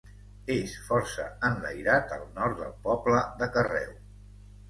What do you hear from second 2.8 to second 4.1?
poble de Carreu.